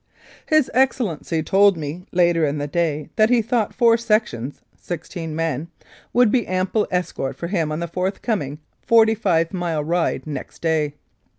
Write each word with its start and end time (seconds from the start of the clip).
His 0.47 0.71
Excellency 0.73 1.43
told 1.43 1.77
me 1.77 2.07
later 2.11 2.43
in 2.43 2.57
the 2.57 2.65
day 2.65 3.09
that 3.17 3.29
he 3.29 3.43
thought 3.43 3.71
four 3.71 3.97
sections 3.97 4.61
(sixteen 4.75 5.35
men) 5.35 5.67
would 6.11 6.31
be 6.31 6.47
ample 6.47 6.87
escort 6.89 7.35
for 7.35 7.49
him 7.49 7.71
on 7.71 7.81
the 7.81 7.87
forthcoming 7.87 8.57
forty 8.81 9.13
five 9.13 9.53
mile 9.53 9.83
ride 9.83 10.25
next 10.25 10.63
day. 10.63 10.95